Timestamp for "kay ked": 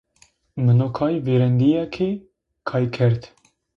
2.69-3.21